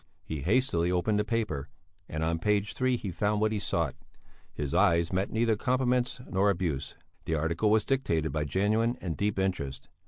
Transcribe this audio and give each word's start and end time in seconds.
He 0.23 0.41
hastily 0.41 0.91
opened 0.91 1.19
the 1.19 1.23
paper 1.23 1.69
and 2.09 2.23
on 2.23 2.39
page 2.39 2.73
three 2.73 2.97
he 2.97 3.11
found 3.11 3.39
what 3.39 3.51
he 3.51 3.59
sought. 3.59 3.93
His 4.51 4.73
eyes 4.73 5.13
met 5.13 5.29
neither 5.29 5.55
compliments 5.55 6.19
nor 6.27 6.49
abuse; 6.49 6.95
the 7.25 7.35
article 7.35 7.69
was 7.69 7.85
dictated 7.85 8.31
by 8.31 8.45
genuine 8.45 8.97
and 8.99 9.15
deep 9.15 9.37
interest. 9.37 9.89